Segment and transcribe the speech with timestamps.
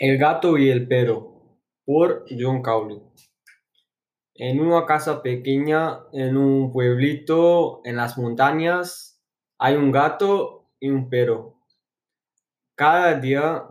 [0.00, 3.02] El gato y el perro por John Cowley.
[4.36, 9.20] En una casa pequeña, en un pueblito, en las montañas,
[9.58, 11.56] hay un gato y un perro.
[12.76, 13.66] Cada día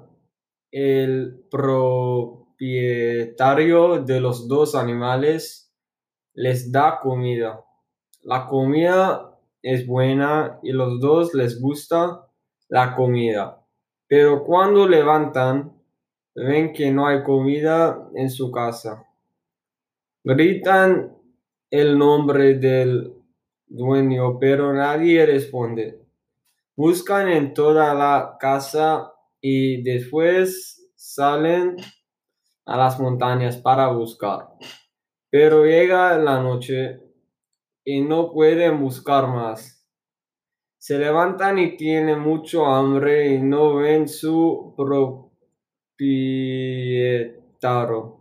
[0.70, 2.44] el propietario
[4.04, 5.73] de los dos animales
[6.34, 7.64] les da comida.
[8.23, 12.28] La comida es buena y los dos les gusta
[12.68, 13.66] la comida.
[14.09, 15.77] Pero cuando levantan
[16.43, 19.04] ven que no hay comida en su casa.
[20.23, 21.18] Gritan
[21.71, 23.13] el nombre del
[23.65, 26.00] dueño, pero nadie responde.
[26.75, 31.75] Buscan en toda la casa y después salen
[32.66, 34.49] a las montañas para buscar.
[35.31, 37.02] Pero llega la noche
[37.83, 39.83] y no pueden buscar más.
[40.77, 44.73] Se levantan y tienen mucho hambre y no ven su
[45.97, 48.17] propietario.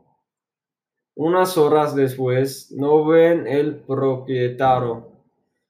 [1.15, 5.13] Unas horas después no ven el propietario.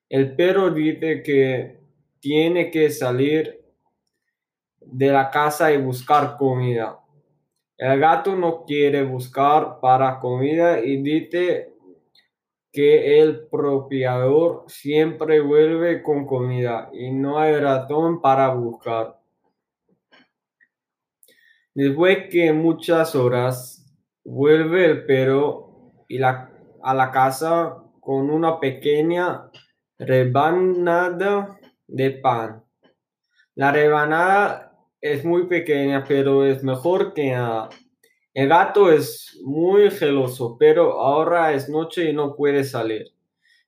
[0.09, 1.79] El perro dice que
[2.21, 3.61] tiene que salir
[4.81, 7.01] de la casa y buscar comida.
[7.77, 11.75] El gato no quiere buscar para comida y dice
[12.73, 19.19] que el propietario siempre vuelve con comida y no hay razón para buscar.
[21.77, 23.85] Después que muchas horas,
[24.25, 26.51] vuelve el perro y la,
[26.83, 29.51] a la casa con una pequeña
[29.99, 32.65] rebanada de pan.
[33.55, 37.69] La rebanada es muy pequeña, pero es mejor que nada.
[38.33, 43.13] El gato es muy geloso, pero ahora es noche y no puede salir.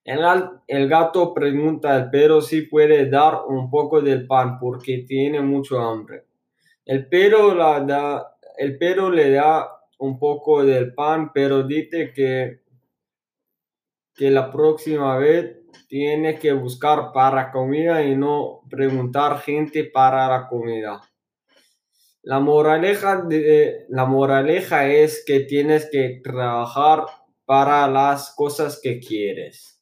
[0.02, 0.20] El,
[0.66, 5.78] el gato pregunta al perro si puede dar un poco del pan porque tiene mucho
[5.78, 6.24] hambre.
[6.88, 12.62] El pero, la da, el pero le da un poco del pan, pero dice que,
[14.14, 20.48] que la próxima vez tiene que buscar para comida y no preguntar gente para la
[20.48, 21.02] comida.
[22.22, 27.04] La moraleja, de, la moraleja es que tienes que trabajar
[27.44, 29.78] para las cosas que quieres.